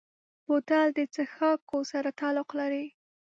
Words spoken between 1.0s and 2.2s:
څښاکو سره